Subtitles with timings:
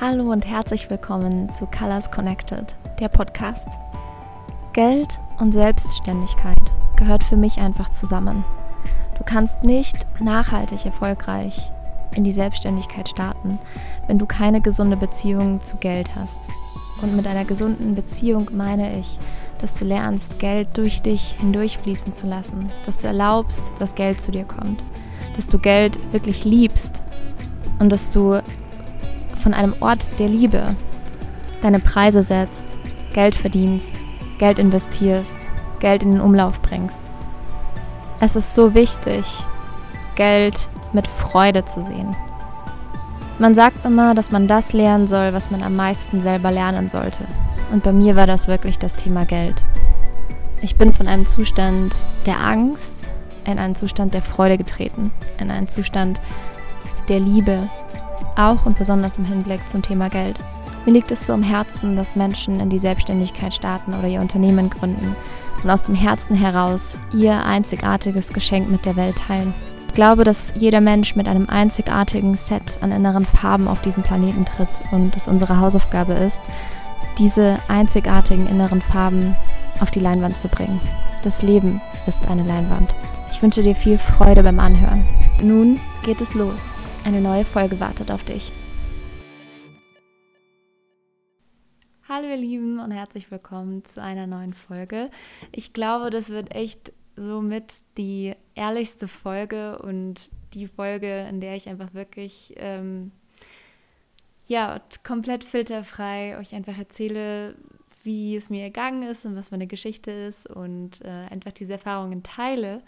[0.00, 3.66] Hallo und herzlich willkommen zu Colors Connected, der Podcast.
[4.72, 6.56] Geld und Selbstständigkeit
[6.94, 8.44] gehört für mich einfach zusammen.
[9.16, 11.72] Du kannst nicht nachhaltig erfolgreich
[12.14, 13.58] in die Selbstständigkeit starten,
[14.06, 16.38] wenn du keine gesunde Beziehung zu Geld hast.
[17.02, 19.18] Und mit einer gesunden Beziehung meine ich,
[19.60, 24.30] dass du lernst, Geld durch dich hindurchfließen zu lassen, dass du erlaubst, dass Geld zu
[24.30, 24.80] dir kommt,
[25.34, 27.02] dass du Geld wirklich liebst
[27.80, 28.40] und dass du
[29.48, 30.76] von einem Ort der Liebe
[31.62, 32.76] deine Preise setzt,
[33.14, 33.94] Geld verdienst,
[34.36, 35.38] Geld investierst,
[35.80, 37.00] Geld in den Umlauf bringst.
[38.20, 39.24] Es ist so wichtig,
[40.16, 42.14] Geld mit Freude zu sehen.
[43.38, 47.24] Man sagt immer, dass man das lernen soll, was man am meisten selber lernen sollte.
[47.72, 49.64] Und bei mir war das wirklich das Thema Geld.
[50.60, 51.94] Ich bin von einem Zustand
[52.26, 53.10] der Angst
[53.46, 56.20] in einen Zustand der Freude getreten, in einen Zustand
[57.08, 57.70] der Liebe,
[58.38, 60.40] auch und besonders im Hinblick zum Thema Geld.
[60.86, 64.70] Mir liegt es so am Herzen, dass Menschen in die Selbstständigkeit starten oder ihr Unternehmen
[64.70, 65.14] gründen
[65.62, 69.52] und aus dem Herzen heraus ihr einzigartiges Geschenk mit der Welt teilen.
[69.88, 74.44] Ich glaube, dass jeder Mensch mit einem einzigartigen Set an inneren Farben auf diesen Planeten
[74.44, 76.40] tritt und es unsere Hausaufgabe ist,
[77.18, 79.34] diese einzigartigen inneren Farben
[79.80, 80.80] auf die Leinwand zu bringen.
[81.22, 82.94] Das Leben ist eine Leinwand.
[83.32, 85.06] Ich wünsche dir viel Freude beim Anhören.
[85.42, 86.70] Nun geht es los.
[87.08, 88.52] Eine neue Folge wartet auf dich.
[92.06, 95.10] Hallo ihr Lieben und herzlich willkommen zu einer neuen Folge.
[95.50, 101.70] Ich glaube, das wird echt somit die ehrlichste Folge und die Folge, in der ich
[101.70, 103.10] einfach wirklich ähm,
[104.46, 107.54] ja komplett filterfrei euch einfach erzähle,
[108.02, 112.22] wie es mir ergangen ist und was meine Geschichte ist und äh, einfach diese Erfahrungen
[112.22, 112.82] teile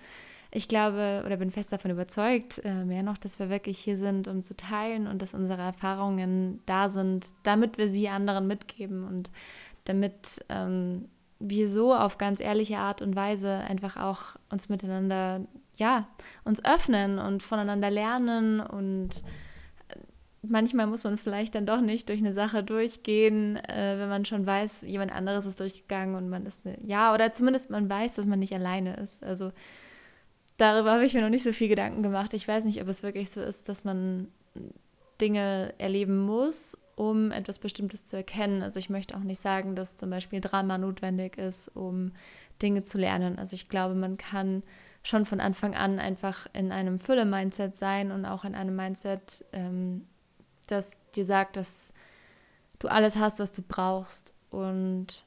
[0.52, 4.26] ich glaube oder bin fest davon überzeugt, äh, mehr noch, dass wir wirklich hier sind,
[4.26, 9.30] um zu teilen und dass unsere Erfahrungen da sind, damit wir sie anderen mitgeben und
[9.84, 15.40] damit ähm, wir so auf ganz ehrliche Art und Weise einfach auch uns miteinander,
[15.76, 16.08] ja,
[16.44, 19.22] uns öffnen und voneinander lernen und
[19.88, 19.96] äh,
[20.42, 24.44] manchmal muss man vielleicht dann doch nicht durch eine Sache durchgehen, äh, wenn man schon
[24.44, 28.26] weiß, jemand anderes ist durchgegangen und man ist eine, ja, oder zumindest man weiß, dass
[28.26, 29.22] man nicht alleine ist.
[29.22, 29.52] Also
[30.60, 32.34] darüber habe ich mir noch nicht so viel Gedanken gemacht.
[32.34, 34.28] Ich weiß nicht, ob es wirklich so ist, dass man
[35.20, 38.62] Dinge erleben muss, um etwas Bestimmtes zu erkennen.
[38.62, 42.12] Also ich möchte auch nicht sagen, dass zum Beispiel Drama notwendig ist, um
[42.60, 43.38] Dinge zu lernen.
[43.38, 44.62] Also ich glaube, man kann
[45.02, 50.06] schon von Anfang an einfach in einem Fülle-Mindset sein und auch in einem Mindset, ähm,
[50.68, 51.94] das dir sagt, dass
[52.78, 55.24] du alles hast, was du brauchst und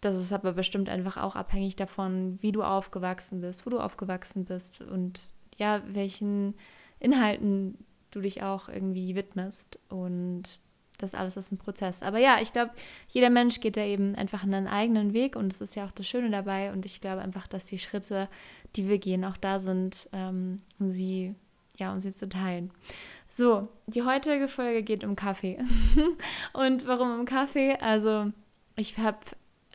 [0.00, 4.44] das ist aber bestimmt einfach auch abhängig davon, wie du aufgewachsen bist, wo du aufgewachsen
[4.44, 6.54] bist und ja, welchen
[7.00, 7.78] Inhalten
[8.10, 9.78] du dich auch irgendwie widmest.
[9.88, 10.60] Und
[10.98, 12.02] das alles ist ein Prozess.
[12.02, 12.72] Aber ja, ich glaube,
[13.08, 16.06] jeder Mensch geht da eben einfach einen eigenen Weg und das ist ja auch das
[16.06, 16.72] Schöne dabei.
[16.72, 18.28] Und ich glaube einfach, dass die Schritte,
[18.76, 21.34] die wir gehen, auch da sind, ähm, um sie,
[21.78, 22.70] ja, um sie zu teilen.
[23.28, 25.58] So, die heutige Folge geht um Kaffee.
[26.52, 27.76] und warum um Kaffee?
[27.80, 28.32] Also,
[28.76, 29.18] ich habe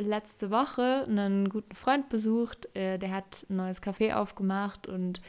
[0.01, 5.21] letzte Woche einen guten Freund besucht, äh, der hat ein neues Café aufgemacht und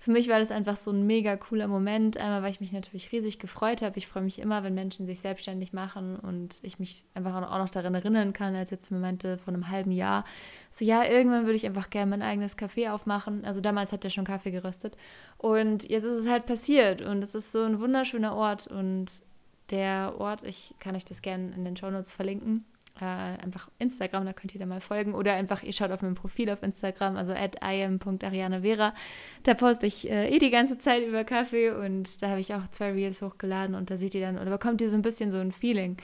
[0.00, 2.18] für mich war das einfach so ein mega cooler Moment.
[2.18, 3.98] Einmal, weil ich mich natürlich riesig gefreut habe.
[3.98, 7.68] Ich freue mich immer, wenn Menschen sich selbstständig machen und ich mich einfach auch noch
[7.68, 10.24] daran erinnern kann, als jetzt Momente von einem halben Jahr.
[10.70, 13.44] So, ja, irgendwann würde ich einfach gerne mein eigenes Café aufmachen.
[13.44, 14.96] Also damals hat er schon Kaffee geröstet.
[15.36, 19.24] Und jetzt ist es halt passiert und es ist so ein wunderschöner Ort und
[19.70, 22.64] der Ort, ich kann euch das gerne in den Shownotes verlinken
[23.00, 25.14] äh, einfach Instagram, da könnt ihr da mal folgen.
[25.14, 28.94] Oder einfach, ihr schaut auf meinem Profil auf Instagram, also at im.arianavera.
[29.42, 32.68] Da poste ich äh, eh die ganze Zeit über Kaffee und da habe ich auch
[32.68, 35.38] zwei Reels hochgeladen und da seht ihr dann, oder bekommt ihr so ein bisschen so
[35.38, 35.96] ein Feeling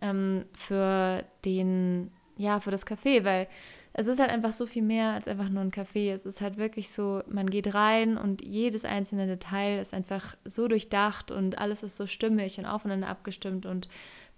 [0.00, 3.48] ähm, für den, ja, für das Café, weil
[4.00, 6.12] es ist halt einfach so viel mehr als einfach nur ein Café.
[6.12, 10.68] Es ist halt wirklich so, man geht rein und jedes einzelne Detail ist einfach so
[10.68, 13.88] durchdacht und alles ist so stimmig und aufeinander abgestimmt und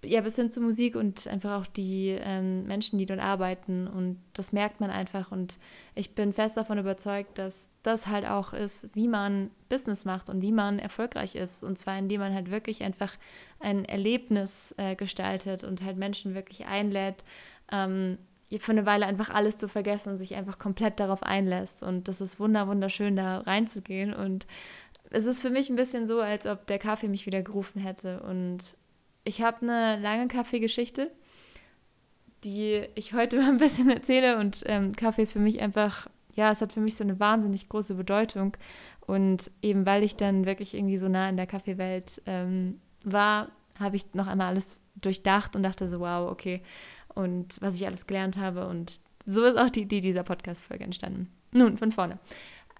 [0.03, 3.87] ja, bis hin zur Musik und einfach auch die ähm, Menschen, die dort arbeiten.
[3.87, 5.31] Und das merkt man einfach.
[5.31, 5.59] Und
[5.95, 10.41] ich bin fest davon überzeugt, dass das halt auch ist, wie man Business macht und
[10.41, 11.63] wie man erfolgreich ist.
[11.63, 13.13] Und zwar, indem man halt wirklich einfach
[13.59, 17.25] ein Erlebnis äh, gestaltet und halt Menschen wirklich einlädt,
[17.71, 18.17] ähm,
[18.59, 21.83] für eine Weile einfach alles zu vergessen und sich einfach komplett darauf einlässt.
[21.83, 24.13] Und das ist wunder, wunderschön, da reinzugehen.
[24.13, 24.47] Und
[25.11, 28.23] es ist für mich ein bisschen so, als ob der Kaffee mich wieder gerufen hätte.
[28.23, 28.77] Und
[29.31, 31.13] ich habe eine lange Kaffeegeschichte,
[32.43, 34.39] die ich heute mal ein bisschen erzähle.
[34.39, 37.69] Und ähm, Kaffee ist für mich einfach, ja, es hat für mich so eine wahnsinnig
[37.69, 38.57] große Bedeutung.
[39.07, 43.95] Und eben weil ich dann wirklich irgendwie so nah in der Kaffeewelt ähm, war, habe
[43.97, 46.63] ich noch einmal alles durchdacht und dachte so, wow, okay.
[47.15, 48.67] Und was ich alles gelernt habe.
[48.67, 51.33] Und so ist auch die Idee dieser Podcast-Folge entstanden.
[51.53, 52.19] Nun, von vorne.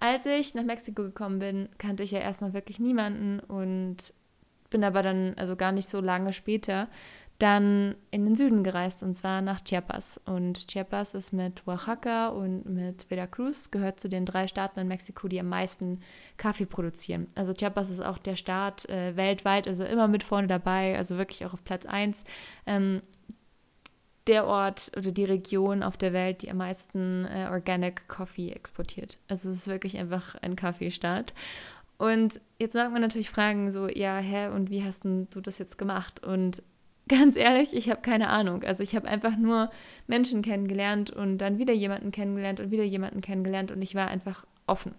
[0.01, 4.13] Als ich nach Mexiko gekommen bin, kannte ich ja erstmal wirklich niemanden und
[4.71, 6.87] bin aber dann, also gar nicht so lange später,
[7.41, 10.19] dann in den Süden gereist und zwar nach Chiapas.
[10.25, 15.27] Und Chiapas ist mit Oaxaca und mit Veracruz, gehört zu den drei Staaten in Mexiko,
[15.27, 16.01] die am meisten
[16.37, 17.27] Kaffee produzieren.
[17.33, 21.43] Also Chiapas ist auch der Staat äh, weltweit, also immer mit vorne dabei, also wirklich
[21.45, 22.25] auch auf Platz 1.
[22.67, 23.01] Ähm,
[24.27, 29.17] der Ort oder die Region auf der Welt, die am meisten äh, Organic Coffee exportiert.
[29.27, 31.33] Also es ist wirklich einfach ein Kaffeestaat.
[32.01, 35.77] Und jetzt mag man natürlich fragen, so, ja, hä, und wie hast du das jetzt
[35.77, 36.25] gemacht?
[36.25, 36.63] Und
[37.07, 38.63] ganz ehrlich, ich habe keine Ahnung.
[38.63, 39.69] Also ich habe einfach nur
[40.07, 44.47] Menschen kennengelernt und dann wieder jemanden kennengelernt und wieder jemanden kennengelernt und ich war einfach
[44.65, 44.95] offen.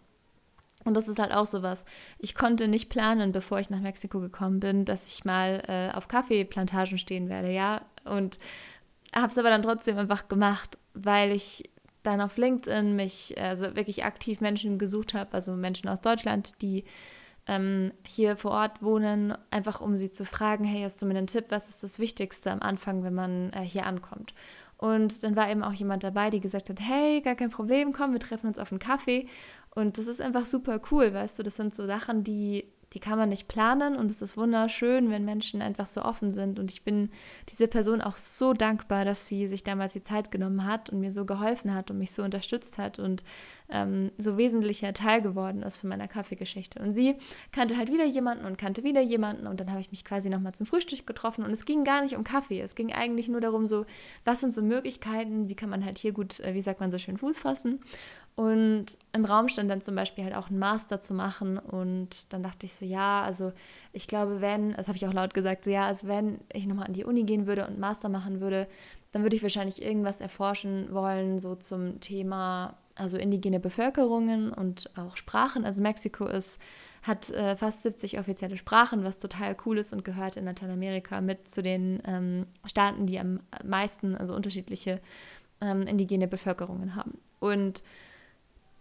[0.85, 1.87] Und das ist halt auch sowas.
[2.21, 6.07] Ich konnte nicht planen, bevor ich nach Mexiko gekommen bin, dass ich mal äh, auf
[6.07, 7.81] Kaffeeplantagen stehen werde, ja.
[8.05, 8.39] Und
[9.13, 11.69] habe es aber dann trotzdem einfach gemacht, weil ich
[12.03, 16.85] dann auf LinkedIn mich also wirklich aktiv Menschen gesucht habe, also Menschen aus Deutschland, die
[17.47, 21.27] ähm, hier vor Ort wohnen, einfach um sie zu fragen, hey, hast du mir einen
[21.27, 24.35] Tipp, was ist das Wichtigste am Anfang, wenn man äh, hier ankommt?
[24.77, 28.13] Und dann war eben auch jemand dabei, die gesagt hat, hey, gar kein Problem, komm,
[28.13, 29.29] wir treffen uns auf einen Kaffee.
[29.75, 33.19] Und das ist einfach super cool, weißt du, das sind so Sachen, die die kann
[33.19, 36.59] man nicht planen und es ist wunderschön, wenn Menschen einfach so offen sind.
[36.59, 37.11] Und ich bin
[37.49, 41.13] dieser Person auch so dankbar, dass sie sich damals die Zeit genommen hat und mir
[41.13, 43.25] so geholfen hat und mich so unterstützt hat und
[43.71, 46.81] ähm, so wesentlicher Teil geworden ist von meiner Kaffeegeschichte.
[46.81, 47.17] Und sie
[47.51, 50.53] kannte halt wieder jemanden und kannte wieder jemanden und dann habe ich mich quasi nochmal
[50.53, 53.67] zum Frühstück getroffen und es ging gar nicht um Kaffee, es ging eigentlich nur darum,
[53.67, 53.87] so,
[54.25, 56.99] was sind so Möglichkeiten, wie kann man halt hier gut, äh, wie sagt man so
[56.99, 57.81] schön, Fuß fassen.
[58.34, 62.43] Und im Raum stand dann zum Beispiel halt auch ein Master zu machen und dann
[62.43, 63.52] dachte ich so, ja, also
[63.93, 66.87] ich glaube, wenn, das habe ich auch laut gesagt, so ja, also wenn ich nochmal
[66.87, 68.69] an die Uni gehen würde und Master machen würde,
[69.12, 75.17] dann würde ich wahrscheinlich irgendwas erforschen wollen, so zum Thema also indigene Bevölkerungen und auch
[75.17, 75.64] Sprachen.
[75.64, 76.61] Also Mexiko ist,
[77.02, 81.49] hat äh, fast 70 offizielle Sprachen, was total cool ist und gehört in Lateinamerika mit
[81.49, 85.00] zu den ähm, Staaten, die am meisten, also unterschiedliche
[85.61, 87.19] ähm, indigene Bevölkerungen haben.
[87.40, 87.82] Und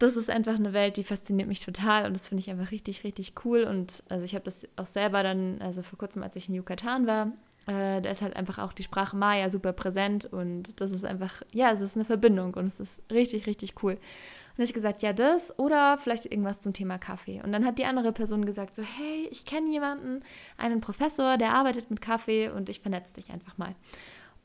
[0.01, 3.03] das ist einfach eine Welt, die fasziniert mich total und das finde ich einfach richtig,
[3.03, 3.63] richtig cool.
[3.63, 7.07] Und also ich habe das auch selber dann, also vor kurzem, als ich in Yucatan
[7.07, 7.31] war,
[7.67, 11.43] äh, da ist halt einfach auch die Sprache Maya super präsent und das ist einfach,
[11.51, 13.93] ja, es ist eine Verbindung und es ist richtig, richtig cool.
[13.93, 17.41] Und habe ich gesagt, ja, das oder vielleicht irgendwas zum Thema Kaffee.
[17.43, 20.23] Und dann hat die andere Person gesagt, so, hey, ich kenne jemanden,
[20.57, 23.75] einen Professor, der arbeitet mit Kaffee und ich vernetze dich einfach mal.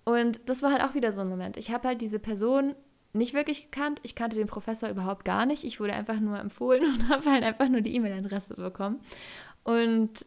[0.04, 1.56] Und das war halt auch wieder so ein Moment.
[1.56, 2.74] Ich habe halt diese Person
[3.12, 4.00] nicht wirklich gekannt.
[4.02, 5.64] Ich kannte den Professor überhaupt gar nicht.
[5.64, 9.00] Ich wurde einfach nur empfohlen und habe halt einfach nur die E-Mail-Adresse bekommen.
[9.64, 10.26] Und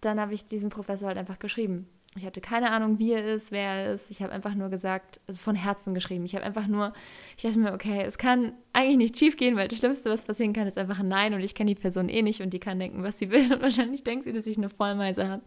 [0.00, 1.88] dann habe ich diesem Professor halt einfach geschrieben.
[2.16, 4.10] Ich hatte keine Ahnung, wie er ist, wer er ist.
[4.10, 6.24] Ich habe einfach nur gesagt, also von Herzen geschrieben.
[6.24, 6.92] Ich habe einfach nur,
[7.36, 10.52] ich dachte mir, okay, es kann eigentlich nicht schief gehen, weil das Schlimmste, was passieren
[10.52, 12.78] kann, ist einfach ein Nein und ich kenne die Person eh nicht und die kann
[12.78, 15.42] denken, was sie will und wahrscheinlich denkt sie, dass ich eine Vollmeise habe.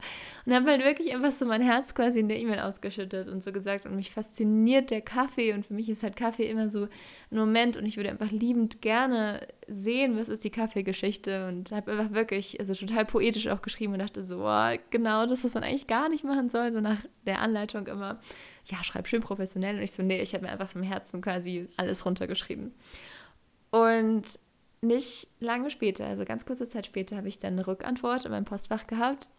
[0.45, 3.51] Und habe halt wirklich einfach so mein Herz quasi in der E-Mail ausgeschüttet und so
[3.51, 6.83] gesagt und mich fasziniert der Kaffee und für mich ist halt Kaffee immer so
[7.31, 11.91] ein Moment und ich würde einfach liebend gerne sehen, was ist die Kaffeegeschichte und habe
[11.91, 15.63] einfach wirklich, also total poetisch auch geschrieben und dachte so, oh, genau das, was man
[15.63, 18.19] eigentlich gar nicht machen soll, so nach der Anleitung immer,
[18.65, 21.67] ja, schreib schön professionell und ich so, nee, ich habe mir einfach vom Herzen quasi
[21.77, 22.73] alles runtergeschrieben.
[23.71, 24.23] Und
[24.81, 28.45] nicht lange später, also ganz kurze Zeit später, habe ich dann eine Rückantwort in meinem
[28.45, 29.29] Postfach gehabt.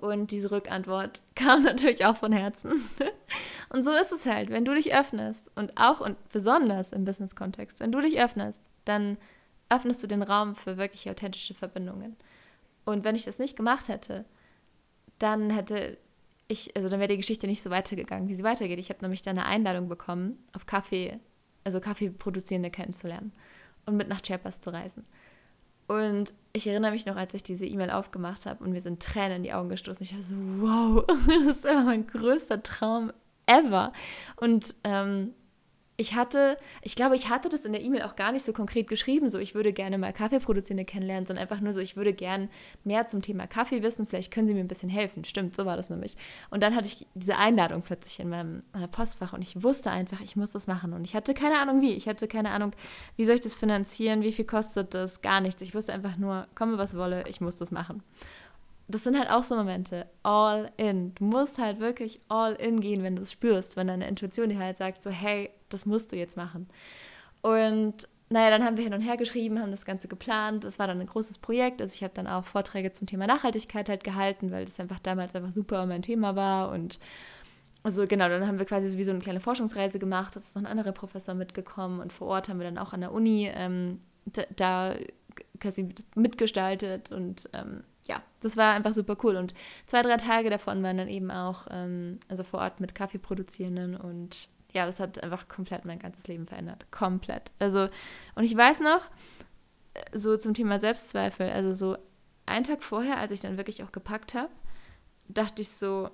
[0.00, 2.88] Und diese Rückantwort kam natürlich auch von Herzen.
[3.68, 7.80] Und so ist es halt, wenn du dich öffnest und auch und besonders im Business-Kontext,
[7.80, 9.18] wenn du dich öffnest, dann
[9.68, 12.16] öffnest du den Raum für wirklich authentische Verbindungen.
[12.84, 14.24] Und wenn ich das nicht gemacht hätte,
[15.18, 15.98] dann hätte
[16.48, 18.78] ich, also dann wäre die Geschichte nicht so weitergegangen, wie sie weitergeht.
[18.78, 21.18] Ich habe nämlich dann eine Einladung bekommen, auf Kaffee
[21.66, 23.32] also Kaffeeproduzierende kennenzulernen
[23.86, 25.04] und mit nach Chiapas zu reisen.
[25.88, 29.38] Und ich erinnere mich noch, als ich diese E-Mail aufgemacht habe und mir sind Tränen
[29.38, 30.02] in die Augen gestoßen.
[30.02, 33.12] Ich dachte so, wow, das ist immer mein größter Traum
[33.46, 33.92] ever.
[34.36, 35.34] Und ähm,
[35.96, 38.88] ich hatte, ich glaube, ich hatte das in der E-Mail auch gar nicht so konkret
[38.88, 42.50] geschrieben, so ich würde gerne mal Kaffeeproduzierende kennenlernen, sondern einfach nur so, ich würde gern
[42.84, 45.24] mehr zum Thema Kaffee wissen, vielleicht können Sie mir ein bisschen helfen.
[45.24, 46.16] Stimmt, so war das nämlich.
[46.50, 50.20] Und dann hatte ich diese Einladung plötzlich in meinem äh, Postfach und ich wusste einfach,
[50.20, 50.92] ich muss das machen.
[50.92, 51.92] Und ich hatte keine Ahnung wie.
[51.92, 52.72] Ich hatte keine Ahnung,
[53.16, 55.62] wie soll ich das finanzieren, wie viel kostet das, gar nichts.
[55.62, 58.02] Ich wusste einfach nur, komme was wolle, ich muss das machen
[58.88, 61.14] das sind halt auch so Momente, all in.
[61.16, 64.58] Du musst halt wirklich all in gehen, wenn du es spürst, wenn deine Intuition dir
[64.58, 66.68] halt sagt, so, hey, das musst du jetzt machen.
[67.42, 70.64] Und naja, dann haben wir hin und her geschrieben, haben das Ganze geplant.
[70.64, 71.80] Es war dann ein großes Projekt.
[71.80, 75.36] Also ich habe dann auch Vorträge zum Thema Nachhaltigkeit halt gehalten, weil das einfach damals
[75.36, 76.70] einfach super mein Thema war.
[76.70, 76.98] Und
[77.84, 80.34] also genau, dann haben wir quasi wie so eine kleine Forschungsreise gemacht.
[80.34, 83.00] Da ist noch ein anderer Professor mitgekommen und vor Ort haben wir dann auch an
[83.00, 84.00] der Uni ähm,
[84.56, 84.96] da
[85.60, 89.36] quasi mitgestaltet und ähm, ja, das war einfach super cool.
[89.36, 89.54] Und
[89.86, 94.48] zwei, drei Tage davon waren dann eben auch, ähm, also vor Ort mit Kaffeeproduzierenden und
[94.76, 96.86] ja, das hat einfach komplett mein ganzes Leben verändert.
[96.90, 97.50] Komplett.
[97.58, 97.88] Also,
[98.34, 99.10] und ich weiß noch,
[99.94, 101.96] äh, so zum Thema Selbstzweifel, also so
[102.44, 104.50] einen Tag vorher, als ich dann wirklich auch gepackt habe,
[105.28, 106.10] dachte ich so,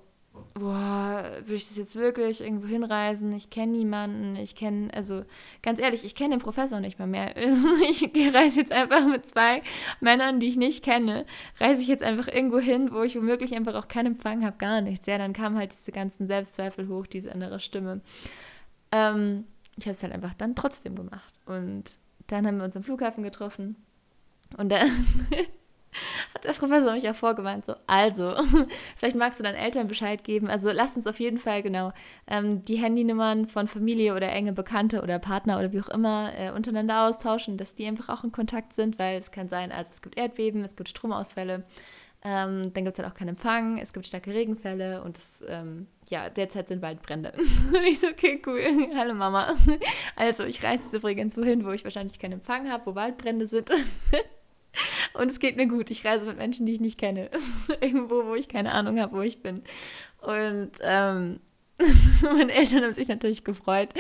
[0.54, 3.33] boah, will ich das jetzt wirklich irgendwo hinreisen?
[3.33, 5.25] Ich kenne niemanden, ich kenne, also
[5.62, 7.35] ganz ehrlich, ich kenne den Professor nicht mal mehr.
[7.42, 9.62] Also ich reise jetzt einfach mit zwei
[10.00, 11.26] Männern, die ich nicht kenne,
[11.59, 14.81] reise ich jetzt einfach irgendwo hin, wo ich womöglich einfach auch keinen Empfang habe, gar
[14.81, 15.07] nichts.
[15.07, 18.00] Ja, dann kamen halt diese ganzen Selbstzweifel hoch, diese innere Stimme.
[18.93, 19.45] Ähm,
[19.77, 21.35] ich habe es halt einfach dann trotzdem gemacht.
[21.47, 23.77] Und dann haben wir uns am Flughafen getroffen.
[24.59, 24.89] Und dann
[26.35, 28.35] hat der Professor mich auch vorgewarnt, so, also,
[28.97, 30.49] vielleicht magst du deinen Eltern Bescheid geben.
[30.49, 31.93] Also lass uns auf jeden Fall genau
[32.27, 36.51] ähm, die Handynummern von Familie oder enge Bekannte oder Partner oder wie auch immer äh,
[36.51, 40.03] untereinander austauschen, dass die einfach auch in Kontakt sind, weil es kann sein, also es
[40.03, 41.65] gibt Erdbeben, es gibt Stromausfälle,
[42.25, 45.88] ähm, dann gibt es halt auch keinen Empfang, es gibt starke Regenfälle und es, ähm,
[46.09, 47.33] ja, derzeit sind Waldbrände.
[47.37, 48.61] und ich so, okay, cool,
[48.97, 49.55] hallo Mama.
[50.17, 53.71] Also, ich reise jetzt übrigens wohin, wo ich wahrscheinlich keinen Empfang habe, wo Waldbrände sind.
[55.14, 55.91] Und es geht mir gut.
[55.91, 57.31] Ich reise mit Menschen, die ich nicht kenne.
[57.81, 59.62] Irgendwo, wo ich keine Ahnung habe, wo ich bin.
[60.21, 61.41] Und ähm,
[62.23, 63.91] meine Eltern haben sich natürlich gefreut.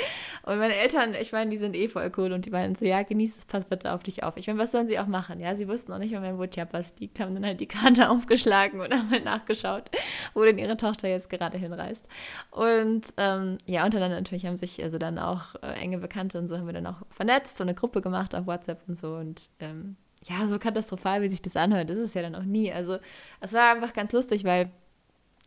[0.42, 3.02] Und meine Eltern, ich meine, die sind eh voll cool und die meinen so, ja,
[3.02, 4.36] genieß es, pass bitte auf dich auf.
[4.36, 5.40] Ich meine, was sollen sie auch machen?
[5.40, 8.92] Ja, sie wussten auch nicht wo Chiapas liegt, haben dann halt die Karte aufgeschlagen und
[8.92, 9.90] haben halt nachgeschaut,
[10.34, 12.06] wo denn ihre Tochter jetzt gerade hinreist.
[12.50, 16.58] Und ähm, ja, untereinander natürlich haben sich also dann auch äh, enge Bekannte und so
[16.58, 19.96] haben wir dann auch vernetzt, so eine Gruppe gemacht auf WhatsApp und so und ähm,
[20.28, 22.72] ja, so katastrophal, wie sich das anhört, ist es ja dann auch nie.
[22.72, 22.98] Also
[23.40, 24.70] es war einfach ganz lustig, weil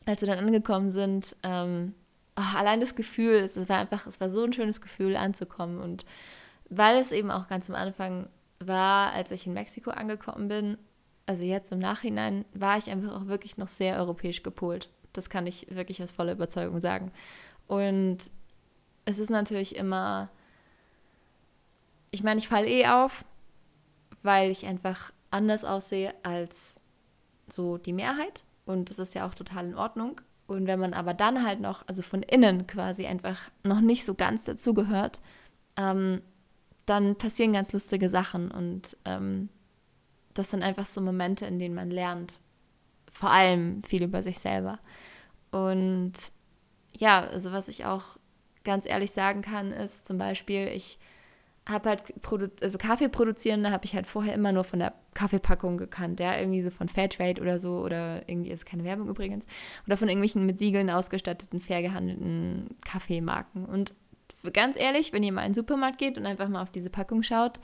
[0.05, 1.93] als wir dann angekommen sind, ähm,
[2.37, 6.05] oh, allein das Gefühl, es war einfach, es war so ein schönes Gefühl anzukommen und
[6.69, 8.27] weil es eben auch ganz am Anfang
[8.59, 10.77] war, als ich in Mexiko angekommen bin,
[11.25, 14.89] also jetzt im Nachhinein, war ich einfach auch wirklich noch sehr europäisch gepolt.
[15.13, 17.11] Das kann ich wirklich aus voller Überzeugung sagen.
[17.67, 18.29] Und
[19.05, 20.29] es ist natürlich immer,
[22.11, 23.25] ich meine, ich falle eh auf,
[24.23, 26.79] weil ich einfach anders aussehe als
[27.47, 28.43] so die Mehrheit.
[28.65, 30.21] Und das ist ja auch total in Ordnung.
[30.47, 34.13] Und wenn man aber dann halt noch, also von innen quasi einfach noch nicht so
[34.13, 35.21] ganz dazugehört,
[35.75, 36.21] ähm,
[36.85, 38.51] dann passieren ganz lustige Sachen.
[38.51, 39.49] Und ähm,
[40.33, 42.39] das sind einfach so Momente, in denen man lernt.
[43.11, 44.79] Vor allem viel über sich selber.
[45.51, 46.13] Und
[46.93, 48.17] ja, also was ich auch
[48.63, 50.99] ganz ehrlich sagen kann, ist zum Beispiel, ich
[51.67, 52.03] habe halt
[52.61, 56.37] also Kaffee produzieren, da habe ich halt vorher immer nur von der Kaffeepackung gekannt, ja,
[56.37, 59.45] irgendwie so von Fairtrade oder so oder irgendwie ist keine Werbung übrigens
[59.87, 63.95] oder von irgendwelchen mit Siegeln ausgestatteten, fair gehandelten Kaffeemarken und
[64.53, 67.23] ganz ehrlich, wenn ihr mal in den Supermarkt geht und einfach mal auf diese Packung
[67.23, 67.59] schaut,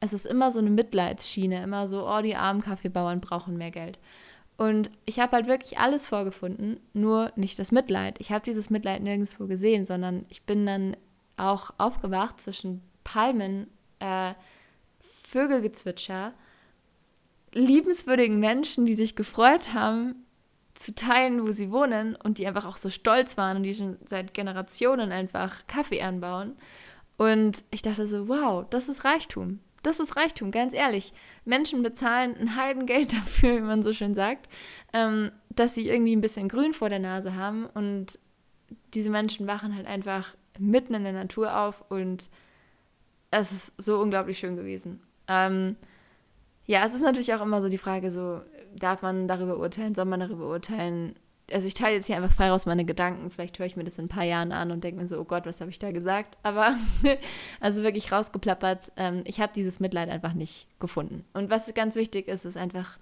[0.00, 3.98] es ist immer so eine Mitleidsschiene, immer so, oh, die armen Kaffeebauern brauchen mehr Geld.
[4.58, 8.16] Und ich habe halt wirklich alles vorgefunden, nur nicht das Mitleid.
[8.20, 10.96] Ich habe dieses Mitleid nirgendwo gesehen, sondern ich bin dann
[11.36, 14.34] auch aufgewacht zwischen Palmen, äh,
[15.00, 16.32] Vögelgezwitscher,
[17.56, 20.26] liebenswürdigen Menschen, die sich gefreut haben,
[20.74, 23.96] zu teilen, wo sie wohnen und die einfach auch so stolz waren und die schon
[24.04, 26.56] seit Generationen einfach Kaffee anbauen.
[27.16, 29.60] Und ich dachte so, wow, das ist Reichtum.
[29.82, 31.14] Das ist Reichtum, ganz ehrlich.
[31.44, 34.48] Menschen bezahlen ein Heidengeld dafür, wie man so schön sagt,
[34.92, 37.66] ähm, dass sie irgendwie ein bisschen Grün vor der Nase haben.
[37.66, 38.18] Und
[38.92, 42.28] diese Menschen wachen halt einfach mitten in der Natur auf und
[43.30, 45.00] es ist so unglaublich schön gewesen.
[45.28, 45.76] Ähm,
[46.66, 48.40] ja, es ist natürlich auch immer so die Frage, so
[48.76, 51.14] darf man darüber urteilen, soll man darüber urteilen?
[51.52, 53.30] Also ich teile jetzt hier einfach frei raus meine Gedanken.
[53.30, 55.24] Vielleicht höre ich mir das in ein paar Jahren an und denke mir so, oh
[55.24, 56.36] Gott, was habe ich da gesagt?
[56.42, 56.76] Aber
[57.60, 58.90] also wirklich rausgeplappert.
[58.96, 61.24] Ähm, ich habe dieses Mitleid einfach nicht gefunden.
[61.34, 62.98] Und was ganz wichtig ist, ist einfach,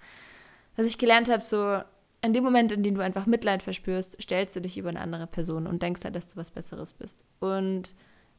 [0.75, 1.79] was ich gelernt habe, so
[2.21, 5.25] in dem Moment, in dem du einfach Mitleid verspürst, stellst du dich über eine andere
[5.25, 7.25] Person und denkst halt, dass du was Besseres bist.
[7.39, 7.95] Und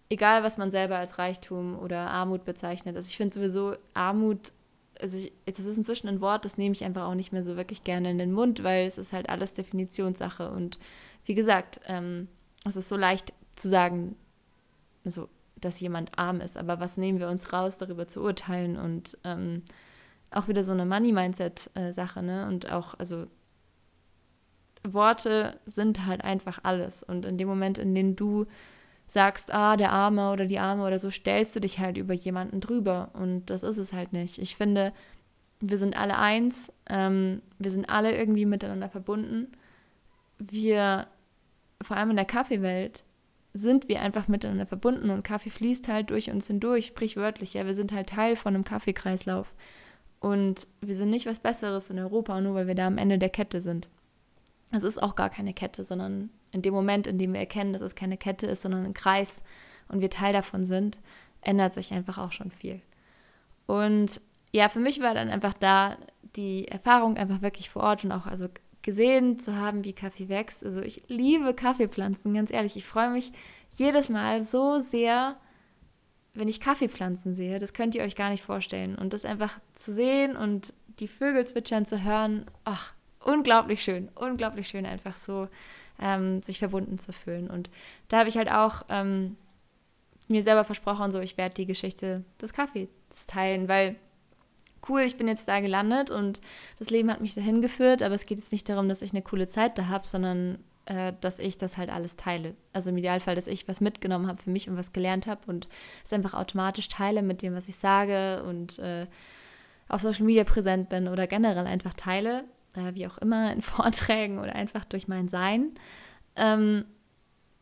[0.08, 2.96] egal was man selber als Reichtum oder Armut bezeichnet.
[2.96, 4.52] Also ich finde sowieso Armut,
[5.00, 7.56] also ich, das ist inzwischen ein Wort, das nehme ich einfach auch nicht mehr so
[7.56, 10.50] wirklich gerne in den Mund, weil es ist halt alles Definitionssache.
[10.50, 10.78] Und
[11.24, 12.28] wie gesagt, ähm,
[12.64, 14.16] es ist so leicht zu sagen,
[15.04, 15.28] also,
[15.60, 19.62] dass jemand arm ist, aber was nehmen wir uns raus, darüber zu urteilen und ähm,
[20.30, 22.46] auch wieder so eine Money-Mindset-Sache, ne?
[22.46, 23.26] Und auch, also
[24.82, 27.02] Worte sind halt einfach alles.
[27.02, 28.46] Und in dem Moment, in dem du
[29.06, 32.60] sagst, ah, der Arme oder die Arme oder so, stellst du dich halt über jemanden
[32.60, 33.10] drüber.
[33.12, 34.38] Und das ist es halt nicht.
[34.38, 34.92] Ich finde,
[35.60, 39.52] wir sind alle eins, ähm, wir sind alle irgendwie miteinander verbunden.
[40.38, 41.06] Wir,
[41.82, 43.04] vor allem in der Kaffeewelt,
[43.54, 47.54] sind wir einfach miteinander verbunden und Kaffee fließt halt durch uns hindurch, sprichwörtlich.
[47.54, 49.54] Ja, wir sind halt Teil von einem Kaffeekreislauf.
[50.20, 53.28] Und wir sind nicht was Besseres in Europa, nur weil wir da am Ende der
[53.28, 53.88] Kette sind.
[54.70, 57.82] Es ist auch gar keine Kette, sondern in dem Moment, in dem wir erkennen, dass
[57.82, 59.42] es keine Kette ist, sondern ein Kreis
[59.88, 60.98] und wir Teil davon sind,
[61.40, 62.80] ändert sich einfach auch schon viel.
[63.66, 64.20] Und
[64.52, 65.96] ja, für mich war dann einfach da
[66.36, 68.48] die Erfahrung einfach wirklich vor Ort und auch also
[68.82, 70.64] gesehen zu haben, wie Kaffee wächst.
[70.64, 72.76] Also ich liebe Kaffeepflanzen, ganz ehrlich.
[72.76, 73.32] Ich freue mich
[73.72, 75.36] jedes Mal so sehr,
[76.34, 77.58] wenn ich Kaffeepflanzen sehe.
[77.58, 78.96] Das könnt ihr euch gar nicht vorstellen.
[78.96, 82.94] Und das einfach zu sehen und die Vögel zwitschern zu hören, ach,
[83.26, 85.48] unglaublich schön, unglaublich schön, einfach so
[86.00, 87.50] ähm, sich verbunden zu fühlen.
[87.50, 87.70] Und
[88.08, 89.36] da habe ich halt auch ähm,
[90.28, 92.88] mir selber versprochen, so ich werde die Geschichte des Kaffees
[93.26, 93.96] teilen, weil
[94.88, 96.40] cool, ich bin jetzt da gelandet und
[96.78, 99.22] das Leben hat mich dahin geführt, aber es geht jetzt nicht darum, dass ich eine
[99.22, 102.54] coole Zeit da habe, sondern äh, dass ich das halt alles teile.
[102.72, 105.68] Also im Idealfall, dass ich was mitgenommen habe für mich und was gelernt habe und
[106.04, 109.06] es einfach automatisch teile mit dem, was ich sage und äh,
[109.88, 112.44] auf Social Media präsent bin oder generell einfach teile,
[112.76, 115.74] äh, wie auch immer in Vorträgen oder einfach durch mein Sein.
[116.36, 116.84] Ähm,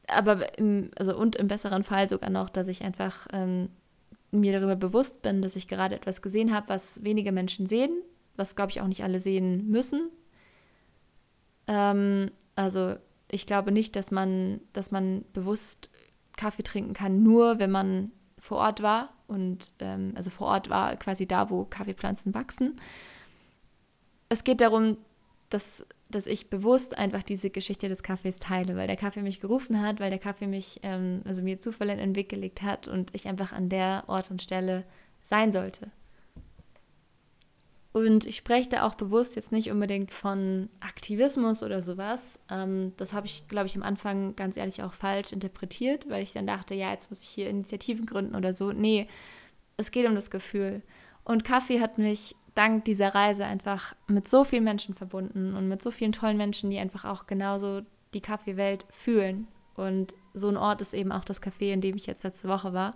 [0.07, 3.71] aber im, also und im besseren Fall sogar noch, dass ich einfach ähm,
[4.31, 8.03] mir darüber bewusst bin, dass ich gerade etwas gesehen habe, was wenige Menschen sehen,
[8.37, 10.11] was glaube ich auch nicht alle sehen müssen.
[11.67, 12.97] Ähm, also
[13.31, 15.91] ich glaube nicht, dass man, dass man bewusst
[16.37, 20.97] Kaffee trinken kann, nur wenn man vor Ort war und ähm, also vor Ort war
[20.97, 22.81] quasi da, wo Kaffeepflanzen wachsen.
[24.29, 24.97] Es geht darum,
[25.51, 29.83] dass dass ich bewusst einfach diese Geschichte des Kaffees teile, weil der Kaffee mich gerufen
[29.83, 33.15] hat, weil der Kaffee mich, ähm, also mir Zufall in den Weg gelegt hat und
[33.15, 34.85] ich einfach an der Ort und Stelle
[35.23, 35.91] sein sollte.
[37.93, 42.41] Und ich spreche da auch bewusst jetzt nicht unbedingt von Aktivismus oder sowas.
[42.51, 46.33] Ähm, das habe ich, glaube ich, am Anfang ganz ehrlich auch falsch interpretiert, weil ich
[46.33, 48.73] dann dachte, ja, jetzt muss ich hier Initiativen gründen oder so.
[48.73, 49.07] Nee,
[49.77, 50.83] es geht um das Gefühl.
[51.25, 55.83] Und Kaffee hat mich dank dieser Reise einfach mit so vielen Menschen verbunden und mit
[55.83, 57.83] so vielen tollen Menschen, die einfach auch genauso
[58.15, 59.49] die Kaffeewelt fühlen.
[59.75, 62.73] Und so ein Ort ist eben auch das Café, in dem ich jetzt letzte Woche
[62.73, 62.95] war.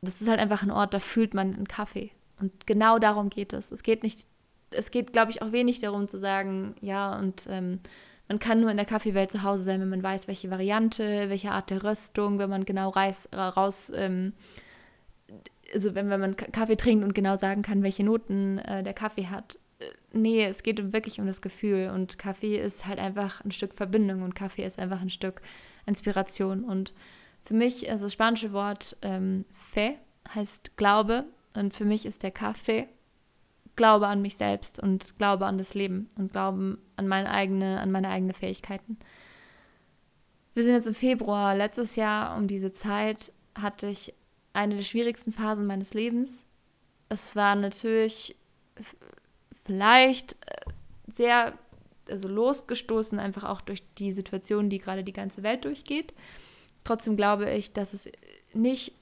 [0.00, 2.12] Das ist halt einfach ein Ort, da fühlt man einen Kaffee.
[2.40, 3.72] Und genau darum geht es.
[3.72, 4.26] Es geht nicht,
[4.70, 7.80] es geht, glaube ich, auch wenig darum zu sagen, ja, und ähm,
[8.28, 11.52] man kann nur in der Kaffeewelt zu Hause sein, wenn man weiß, welche Variante, welche
[11.52, 14.32] Art der Röstung, wenn man genau reis, raus ähm,
[15.72, 19.26] also wenn, wenn man Kaffee trinkt und genau sagen kann, welche Noten äh, der Kaffee
[19.26, 19.58] hat.
[19.78, 23.74] Äh, nee, es geht wirklich um das Gefühl und Kaffee ist halt einfach ein Stück
[23.74, 25.42] Verbindung und Kaffee ist einfach ein Stück
[25.86, 26.64] Inspiration.
[26.64, 26.92] Und
[27.42, 29.94] für mich, also das spanische Wort ähm, Fe
[30.34, 31.24] heißt Glaube
[31.54, 32.88] und für mich ist der Kaffee
[33.76, 37.92] Glaube an mich selbst und Glaube an das Leben und Glauben an meine eigene, an
[37.92, 38.98] meine eigenen Fähigkeiten.
[40.54, 41.54] Wir sind jetzt im Februar.
[41.54, 44.14] Letztes Jahr um diese Zeit hatte ich
[44.56, 46.46] eine der schwierigsten Phasen meines Lebens.
[47.08, 48.36] Es war natürlich
[49.64, 50.70] vielleicht äh,
[51.08, 51.58] sehr
[52.08, 56.14] also losgestoßen, einfach auch durch die Situation, die gerade die ganze Welt durchgeht.
[56.84, 58.08] Trotzdem glaube ich, dass es
[58.52, 58.94] nicht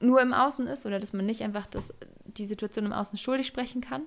[0.00, 1.94] nur im Außen ist oder dass man nicht einfach das,
[2.24, 4.02] die Situation im Außen schuldig sprechen kann,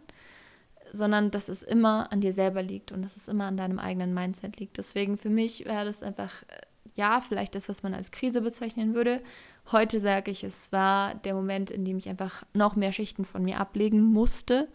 [0.91, 4.13] sondern dass es immer an dir selber liegt und dass es immer an deinem eigenen
[4.13, 4.77] Mindset liegt.
[4.77, 6.61] Deswegen für mich wäre das einfach äh,
[6.95, 9.21] ja, vielleicht das, was man als Krise bezeichnen würde.
[9.71, 13.43] Heute sage ich, es war der Moment, in dem ich einfach noch mehr Schichten von
[13.43, 14.67] mir ablegen musste,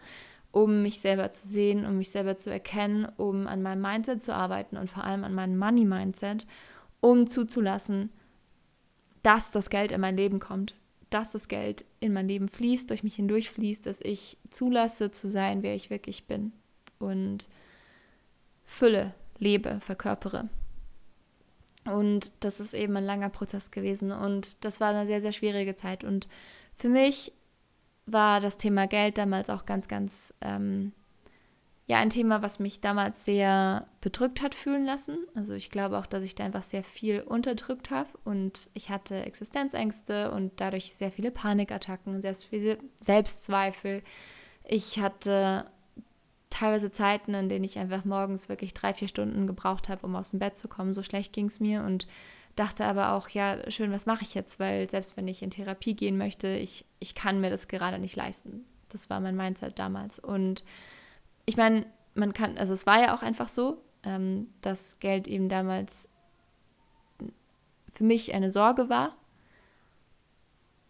[0.51, 4.35] um mich selber zu sehen, um mich selber zu erkennen, um an meinem Mindset zu
[4.35, 6.45] arbeiten und vor allem an meinem Money-Mindset,
[6.99, 8.09] um zuzulassen,
[9.23, 10.75] dass das Geld in mein Leben kommt,
[11.09, 15.29] dass das Geld in mein Leben fließt, durch mich hindurch fließt, dass ich zulasse zu
[15.29, 16.51] sein, wer ich wirklich bin
[16.99, 17.47] und
[18.63, 20.49] Fülle lebe, verkörpere.
[21.85, 24.11] Und das ist eben ein langer Prozess gewesen.
[24.11, 26.03] Und das war eine sehr, sehr schwierige Zeit.
[26.03, 26.27] Und
[26.75, 27.33] für mich
[28.05, 30.91] war das Thema Geld damals auch ganz, ganz, ähm,
[31.87, 35.17] ja, ein Thema, was mich damals sehr bedrückt hat fühlen lassen.
[35.33, 38.09] Also ich glaube auch, dass ich da einfach sehr viel unterdrückt habe.
[38.23, 44.03] Und ich hatte Existenzängste und dadurch sehr viele Panikattacken, sehr viele Selbstzweifel.
[44.63, 45.65] Ich hatte
[46.61, 50.29] teilweise Zeiten, in denen ich einfach morgens wirklich drei, vier Stunden gebraucht habe, um aus
[50.29, 50.93] dem Bett zu kommen.
[50.93, 52.05] So schlecht ging es mir und
[52.55, 54.59] dachte aber auch, ja, schön, was mache ich jetzt?
[54.59, 58.15] Weil selbst wenn ich in Therapie gehen möchte, ich, ich kann mir das gerade nicht
[58.15, 58.63] leisten.
[58.89, 60.19] Das war mein Mindset damals.
[60.19, 60.63] Und
[61.47, 65.49] ich meine, man kann, also es war ja auch einfach so, ähm, dass Geld eben
[65.49, 66.09] damals
[67.91, 69.15] für mich eine Sorge war.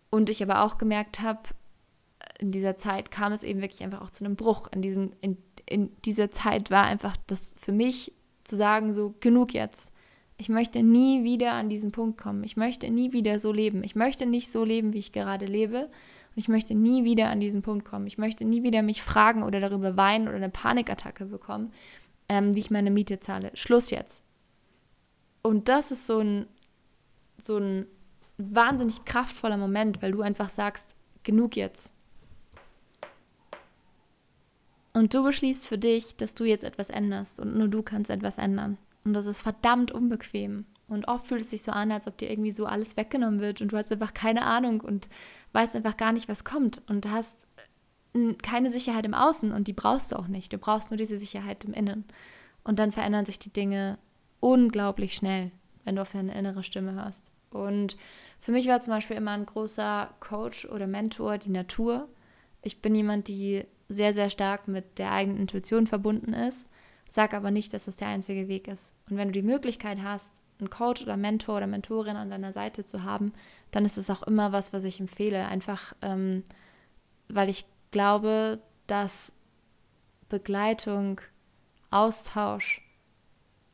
[0.10, 1.44] Und ich aber auch gemerkt habe,
[2.40, 4.68] in dieser Zeit kam es eben wirklich einfach auch zu einem Bruch.
[4.74, 9.54] In, diesem, in, in dieser Zeit war einfach das für mich zu sagen, so genug
[9.54, 9.93] jetzt.
[10.38, 12.43] Ich möchte nie wieder an diesen Punkt kommen.
[12.43, 13.84] Ich möchte nie wieder so leben.
[13.84, 15.84] Ich möchte nicht so leben, wie ich gerade lebe.
[15.84, 18.08] Und ich möchte nie wieder an diesen Punkt kommen.
[18.08, 21.71] Ich möchte nie wieder mich fragen oder darüber weinen oder eine Panikattacke bekommen,
[22.30, 23.52] ähm, wie ich meine Miete zahle.
[23.54, 24.26] Schluss jetzt.
[25.43, 26.47] Und das ist so ein,
[27.39, 27.86] so ein
[28.38, 31.93] wahnsinnig kraftvoller Moment, weil du einfach sagst, genug jetzt.
[34.94, 38.38] Und du beschließt für dich, dass du jetzt etwas änderst und nur du kannst etwas
[38.38, 38.78] ändern.
[39.04, 40.66] Und das ist verdammt unbequem.
[40.88, 43.62] Und oft fühlt es sich so an, als ob dir irgendwie so alles weggenommen wird
[43.62, 45.08] und du hast einfach keine Ahnung und
[45.54, 47.48] weißt einfach gar nicht, was kommt und hast
[48.14, 50.52] äh, keine Sicherheit im Außen und die brauchst du auch nicht.
[50.52, 52.04] Du brauchst nur diese Sicherheit im Innen.
[52.66, 53.98] Und dann verändern sich die Dinge
[54.42, 55.52] unglaublich schnell,
[55.86, 57.32] wenn du auf deine innere Stimme hörst.
[57.52, 57.96] Und
[58.40, 62.10] für mich war zum Beispiel immer ein großer Coach oder Mentor die Natur.
[62.62, 66.70] Ich bin jemand, die sehr, sehr stark mit der eigenen Intuition verbunden ist,
[67.10, 68.96] sag aber nicht, dass das der einzige Weg ist.
[69.10, 72.84] Und wenn du die Möglichkeit hast, einen Coach oder Mentor oder Mentorin an deiner Seite
[72.84, 73.34] zu haben,
[73.72, 75.46] dann ist es auch immer was, was ich empfehle.
[75.48, 76.44] Einfach, ähm,
[77.28, 79.34] weil ich glaube, dass
[80.30, 81.20] Begleitung,
[81.90, 82.82] Austausch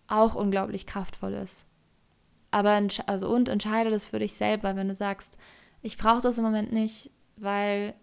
[0.08, 1.68] auch unglaublich kraftvoll ist.
[2.50, 5.38] Aber also und entscheide das für dich selber, wenn du sagst,
[5.82, 7.94] ich brauche das im Moment nicht, weil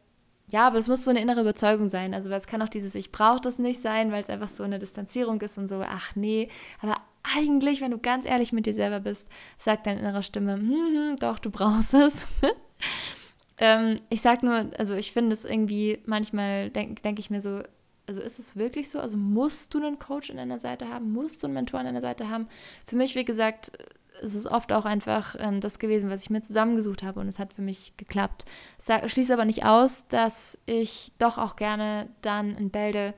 [0.51, 2.15] ja, aber es muss so eine innere Überzeugung sein.
[2.15, 4.79] Also es kann auch dieses Ich brauche das nicht sein, weil es einfach so eine
[4.79, 6.49] Distanzierung ist und so, ach nee.
[6.81, 9.29] Aber eigentlich, wenn du ganz ehrlich mit dir selber bist,
[9.59, 12.27] sagt deine innere Stimme, hm, hm, doch, du brauchst es.
[13.59, 17.63] ähm, ich sag nur, also ich finde es irgendwie, manchmal denke denk ich mir so,
[18.07, 19.01] also ist es wirklich so?
[19.01, 21.11] Also musst du einen Coach an deiner Seite haben?
[21.13, 22.49] Musst du einen Mentor an deiner Seite haben?
[22.87, 23.73] Für mich, wie gesagt,
[24.23, 27.39] es ist oft auch einfach ähm, das gewesen, was ich mir zusammengesucht habe und es
[27.39, 28.45] hat für mich geklappt.
[28.79, 33.15] Sag, schließe aber nicht aus, dass ich doch auch gerne dann in Bälde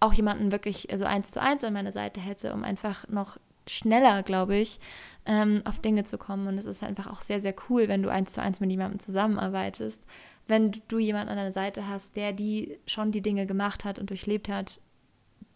[0.00, 4.22] auch jemanden wirklich, also eins zu eins an meiner Seite hätte, um einfach noch schneller,
[4.22, 4.80] glaube ich,
[5.26, 6.48] ähm, auf Dinge zu kommen.
[6.48, 8.98] Und es ist einfach auch sehr, sehr cool, wenn du eins zu eins mit jemandem
[8.98, 10.04] zusammenarbeitest,
[10.48, 14.10] wenn du jemanden an deiner Seite hast, der die schon die Dinge gemacht hat und
[14.10, 14.80] durchlebt hat,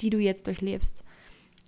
[0.01, 1.05] die du jetzt durchlebst.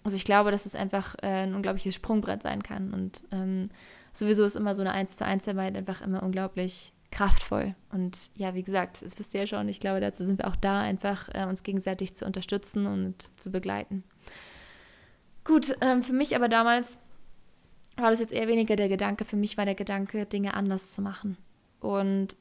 [0.06, 2.94] Also ich glaube, dass es einfach äh, ein unglaubliches Sprungbrett sein kann.
[2.94, 3.70] Und ähm,
[4.12, 7.74] sowieso ist immer so eine 1 zu 1 Arbeit einfach immer unglaublich kraftvoll.
[7.90, 10.54] Und ja, wie gesagt, das wisst ihr ja schon, ich glaube, dazu sind wir auch
[10.54, 14.04] da, einfach äh, uns gegenseitig zu unterstützen und zu begleiten.
[15.42, 16.98] Gut, ähm, für mich aber damals
[17.96, 19.24] war das jetzt eher weniger der Gedanke.
[19.24, 21.36] Für mich war der Gedanke, Dinge anders zu machen.
[21.80, 22.36] Und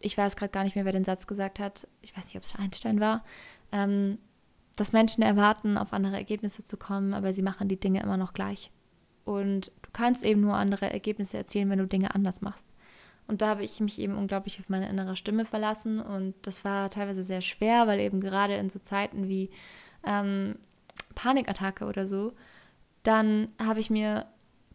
[0.00, 1.86] ich weiß gerade gar nicht mehr, wer den Satz gesagt hat.
[2.02, 3.24] Ich weiß nicht, ob es Einstein war.
[3.70, 4.18] Ähm,
[4.76, 8.34] dass Menschen erwarten, auf andere Ergebnisse zu kommen, aber sie machen die Dinge immer noch
[8.34, 8.70] gleich.
[9.24, 12.68] Und du kannst eben nur andere Ergebnisse erzielen, wenn du Dinge anders machst.
[13.26, 16.88] Und da habe ich mich eben unglaublich auf meine innere Stimme verlassen und das war
[16.90, 19.50] teilweise sehr schwer, weil eben gerade in so Zeiten wie
[20.04, 20.56] ähm,
[21.16, 22.34] Panikattacke oder so,
[23.02, 24.26] dann habe ich mir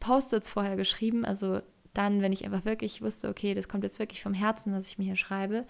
[0.01, 1.61] Post-its vorher geschrieben, also
[1.93, 4.97] dann, wenn ich einfach wirklich wusste, okay, das kommt jetzt wirklich vom Herzen, was ich
[4.97, 5.65] mir hier schreibe.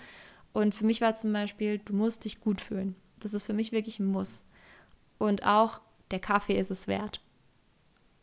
[0.54, 2.96] Und für mich war zum Beispiel, du musst dich gut fühlen.
[3.24, 4.46] Das ist für mich wirklich ein Muss.
[5.18, 5.82] Und auch
[6.12, 7.22] der Kaffee ist es wert.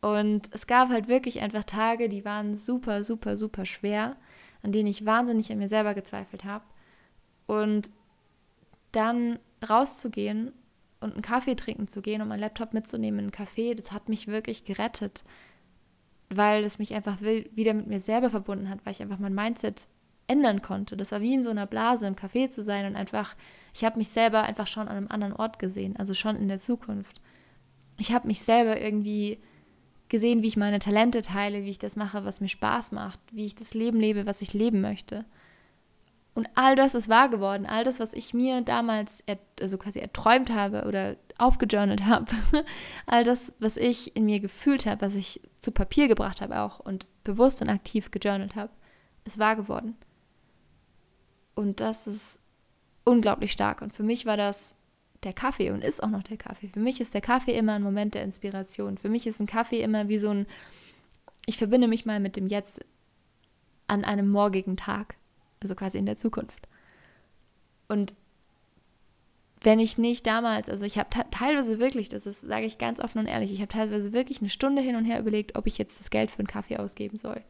[0.01, 4.17] Und es gab halt wirklich einfach Tage, die waren super, super, super schwer,
[4.63, 6.65] an denen ich wahnsinnig an mir selber gezweifelt habe.
[7.47, 7.91] Und
[8.93, 10.53] dann rauszugehen
[11.01, 14.09] und einen Kaffee trinken zu gehen und meinen Laptop mitzunehmen in einen Café, das hat
[14.09, 15.25] mich wirklich gerettet,
[16.31, 19.89] weil es mich einfach wieder mit mir selber verbunden hat, weil ich einfach mein Mindset
[20.29, 20.97] ändern konnte.
[20.97, 23.35] Das war wie in so einer Blase im Café zu sein und einfach,
[23.75, 26.59] ich habe mich selber einfach schon an einem anderen Ort gesehen, also schon in der
[26.59, 27.21] Zukunft.
[27.99, 29.39] Ich habe mich selber irgendwie
[30.09, 33.47] gesehen, wie ich meine Talente teile, wie ich das mache, was mir Spaß macht, wie
[33.47, 35.25] ich das Leben lebe, was ich leben möchte.
[36.35, 37.67] Und all das ist wahr geworden.
[37.67, 39.25] All das, was ich mir damals
[39.61, 42.33] also quasi erträumt habe oder aufgejournalt habe,
[43.07, 46.79] all das, was ich in mir gefühlt habe, was ich zu Papier gebracht habe auch
[46.79, 48.71] und bewusst und aktiv gejournalt habe,
[49.25, 49.97] ist wahr geworden.
[51.59, 52.39] Und das ist
[53.03, 53.83] unglaublich stark.
[53.83, 54.77] Und für mich war das
[55.25, 56.69] der Kaffee und ist auch noch der Kaffee.
[56.69, 58.97] Für mich ist der Kaffee immer ein Moment der Inspiration.
[58.97, 60.47] Für mich ist ein Kaffee immer wie so ein,
[61.47, 62.79] ich verbinde mich mal mit dem Jetzt
[63.89, 65.17] an einem morgigen Tag,
[65.59, 66.69] also quasi in der Zukunft.
[67.89, 68.15] Und
[69.61, 73.27] wenn ich nicht damals, also ich habe teilweise wirklich, das sage ich ganz offen und
[73.27, 76.11] ehrlich, ich habe teilweise wirklich eine Stunde hin und her überlegt, ob ich jetzt das
[76.11, 77.43] Geld für einen Kaffee ausgeben soll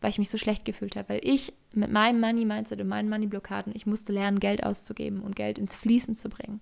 [0.00, 3.72] weil ich mich so schlecht gefühlt habe, weil ich mit meinem Money-Mindset und meinen Money-Blockaden,
[3.74, 6.60] ich musste lernen, Geld auszugeben und Geld ins Fließen zu bringen.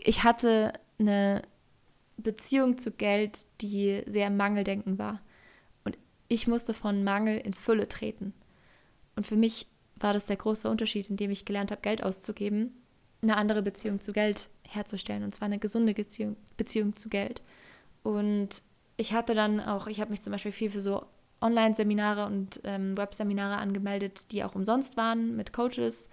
[0.00, 1.42] Ich hatte eine
[2.16, 5.20] Beziehung zu Geld, die sehr Mangeldenken war.
[5.84, 8.32] Und ich musste von Mangel in Fülle treten.
[9.16, 9.66] Und für mich
[9.96, 12.74] war das der große Unterschied, indem ich gelernt habe, Geld auszugeben,
[13.22, 15.22] eine andere Beziehung zu Geld herzustellen.
[15.22, 17.42] Und zwar eine gesunde Beziehung, Beziehung zu Geld.
[18.02, 18.62] Und
[18.96, 21.06] ich hatte dann auch, ich habe mich zum Beispiel viel für so
[21.42, 26.08] Online-Seminare und ähm, Webseminare angemeldet, die auch umsonst waren mit Coaches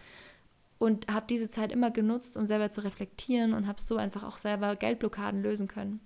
[0.79, 4.37] und habe diese Zeit immer genutzt, um selber zu reflektieren und habe so einfach auch
[4.37, 5.99] selber Geldblockaden lösen können.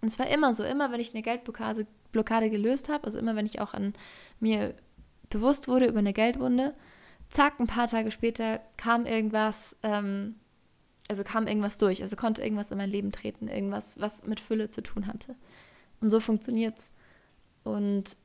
[0.00, 3.34] Und es war immer so, immer wenn ich eine Geldblockade Blockade gelöst habe, also immer
[3.34, 3.92] wenn ich auch an
[4.38, 4.74] mir
[5.30, 6.74] bewusst wurde über eine Geldwunde,
[7.28, 10.36] zack, ein paar Tage später kam irgendwas, ähm,
[11.08, 14.68] also kam irgendwas durch, also konnte irgendwas in mein Leben treten, irgendwas, was mit Fülle
[14.68, 15.34] zu tun hatte.
[16.00, 16.92] Und so funktioniert's.
[17.64, 18.16] Und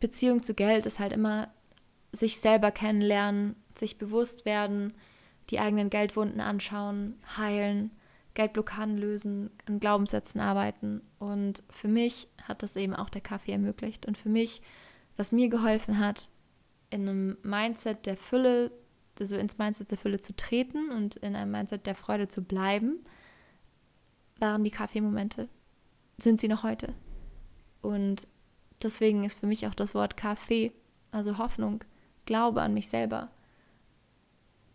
[0.00, 1.48] Beziehung zu Geld ist halt immer
[2.12, 4.94] sich selber kennenlernen, sich bewusst werden,
[5.50, 7.90] die eigenen Geldwunden anschauen, heilen,
[8.34, 11.02] Geldblockaden lösen, an Glaubenssätzen arbeiten.
[11.18, 14.06] Und für mich hat das eben auch der Kaffee ermöglicht.
[14.06, 14.62] Und für mich,
[15.16, 16.30] was mir geholfen hat,
[16.90, 18.70] in einem Mindset der Fülle,
[19.18, 23.00] also ins Mindset der Fülle zu treten und in einem Mindset der Freude zu bleiben,
[24.38, 25.48] waren die Kaffeemomente.
[26.18, 26.94] Sind sie noch heute.
[27.82, 28.28] Und
[28.82, 30.72] deswegen ist für mich auch das Wort Kaffee,
[31.10, 31.84] also Hoffnung,
[32.26, 33.30] Glaube an mich selber.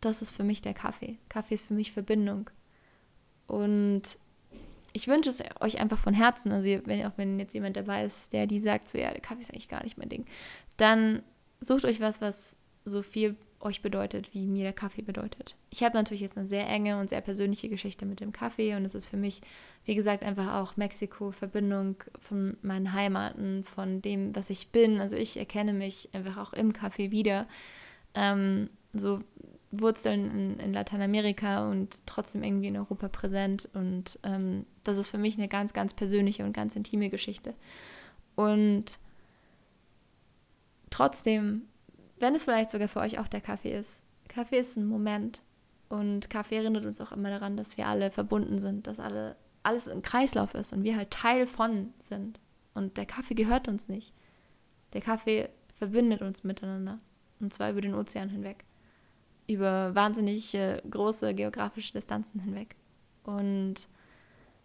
[0.02, 1.18] Das ist für mich der Kaffee.
[1.30, 2.50] Kaffee ist für mich Verbindung.
[3.48, 4.18] Und
[4.92, 8.34] ich wünsche es euch einfach von Herzen, also wenn, auch wenn jetzt jemand dabei ist,
[8.34, 10.26] der die sagt, so ja, der Kaffee ist eigentlich gar nicht mein Ding,
[10.78, 11.24] dann
[11.60, 15.56] sucht euch was, was so viel euch bedeutet, wie mir der Kaffee bedeutet.
[15.70, 18.86] Ich habe natürlich jetzt eine sehr enge und sehr persönliche Geschichte mit dem Kaffee und
[18.86, 19.42] es ist für mich,
[19.86, 25.00] wie gesagt, einfach auch Mexiko, Verbindung von meinen Heimaten, von dem, was ich bin.
[25.00, 27.48] Also ich erkenne mich einfach auch im Kaffee wieder.
[28.14, 29.22] Ähm, so
[29.72, 33.68] Wurzeln in, in, Lateinamerika und trotzdem irgendwie in Europa präsent.
[33.74, 37.56] Und ähm, das ist für mich eine ganz, ganz persönliche und ganz intime Geschichte.
[38.36, 39.00] Und
[40.92, 41.64] trotzdem
[42.24, 44.06] wenn es vielleicht sogar für euch auch der Kaffee ist.
[44.30, 45.44] Kaffee ist ein Moment
[45.90, 49.90] und Kaffee erinnert uns auch immer daran, dass wir alle verbunden sind, dass alle, alles
[49.90, 52.40] ein Kreislauf ist und wir halt Teil von sind.
[52.74, 54.14] Und der Kaffee gehört uns nicht.
[54.94, 57.00] Der Kaffee verbindet uns miteinander.
[57.42, 58.64] Und zwar über den Ozean hinweg.
[59.46, 62.78] Über wahnsinnig äh, große geografische Distanzen hinweg.
[63.24, 63.90] Und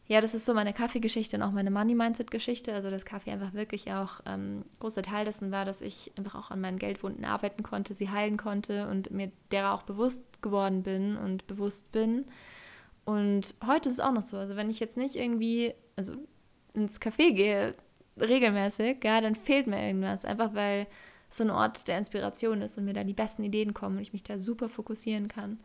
[0.08, 2.72] ja, das ist so meine Kaffeegeschichte und auch meine Money-Mindset-Geschichte.
[2.72, 6.50] Also, dass Kaffee einfach wirklich auch ähm, großer Teil dessen war, dass ich einfach auch
[6.50, 11.18] an meinen Geldwunden arbeiten konnte, sie heilen konnte und mir derer auch bewusst geworden bin
[11.18, 12.24] und bewusst bin.
[13.04, 14.38] Und heute ist es auch noch so.
[14.38, 16.14] Also, wenn ich jetzt nicht irgendwie, also
[16.72, 17.74] ins Café gehe,
[18.18, 20.24] regelmäßig, ja, dann fehlt mir irgendwas.
[20.24, 20.86] Einfach weil
[21.28, 24.14] so ein Ort der Inspiration ist und mir da die besten Ideen kommen und ich
[24.14, 25.60] mich da super fokussieren kann.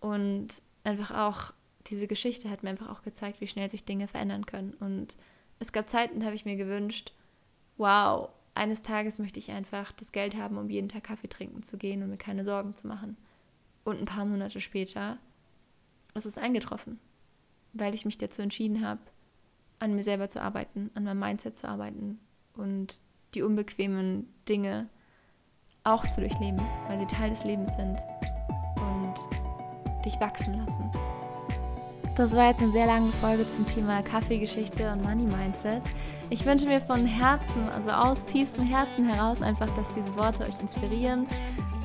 [0.00, 1.52] Und einfach auch
[1.88, 4.74] diese Geschichte hat mir einfach auch gezeigt, wie schnell sich Dinge verändern können.
[4.74, 5.16] Und
[5.58, 7.12] es gab Zeiten, da habe ich mir gewünscht,
[7.76, 11.76] wow, eines Tages möchte ich einfach das Geld haben, um jeden Tag Kaffee trinken zu
[11.76, 13.16] gehen und mir keine Sorgen zu machen.
[13.84, 15.18] Und ein paar Monate später
[16.14, 16.98] ist es eingetroffen,
[17.72, 19.00] weil ich mich dazu entschieden habe,
[19.80, 22.18] an mir selber zu arbeiten, an meinem Mindset zu arbeiten
[22.54, 23.00] und
[23.34, 24.88] die unbequemen Dinge
[25.82, 27.98] auch zu durchleben, weil sie Teil des Lebens sind
[28.76, 29.14] und
[30.04, 30.90] dich wachsen lassen.
[32.16, 35.82] Das war jetzt eine sehr lange Folge zum Thema Kaffeegeschichte und Money Mindset.
[36.30, 40.60] Ich wünsche mir von Herzen, also aus tiefstem Herzen heraus, einfach, dass diese Worte euch
[40.60, 41.26] inspirieren.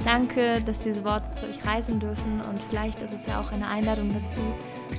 [0.06, 3.68] Danke, dass diese Worte zu euch reisen dürfen und vielleicht ist es ja auch eine
[3.68, 4.40] Einladung dazu,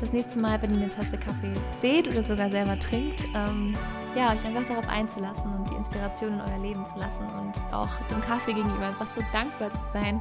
[0.00, 3.76] das nächste Mal, wenn ihr eine Tasse Kaffee seht oder sogar selber trinkt, ähm,
[4.16, 7.88] ja, euch einfach darauf einzulassen und die Inspiration in euer Leben zu lassen und auch
[8.10, 10.20] dem Kaffee gegenüber einfach so dankbar zu sein,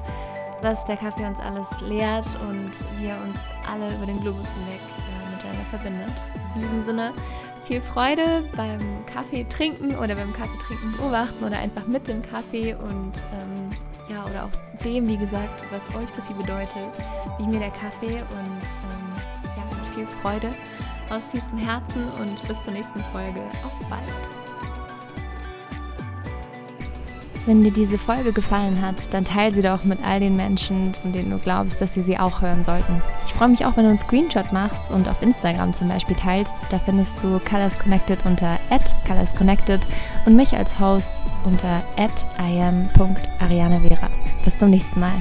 [0.62, 4.80] was der Kaffee uns alles lehrt und wie er uns alle über den Globus hinweg
[4.80, 6.14] äh, miteinander verbindet.
[6.56, 7.14] In diesem Sinne,
[7.66, 12.74] viel Freude beim Kaffee trinken oder beim Kaffee trinken beobachten oder einfach mit dem Kaffee
[12.74, 13.70] und ähm,
[14.10, 16.90] ja, oder auch dem, wie gesagt, was euch so viel bedeutet,
[17.38, 19.14] wie mir der Kaffee und ähm,
[19.56, 20.52] ja, viel Freude
[21.10, 23.42] aus tiefstem Herzen und bis zur nächsten Folge.
[23.64, 24.39] Auf bald!
[27.50, 31.14] Wenn dir diese Folge gefallen hat, dann teile sie doch mit all den Menschen, von
[31.14, 33.02] denen du glaubst, dass sie sie auch hören sollten.
[33.26, 36.54] Ich freue mich auch, wenn du einen Screenshot machst und auf Instagram zum Beispiel teilst.
[36.70, 38.60] Da findest du Colors Connected unter
[39.08, 39.88] @colorsconnected
[40.28, 41.82] und mich als Host unter
[42.38, 44.10] @iam.arianavera.
[44.46, 45.16] Bis zum nächsten Mal.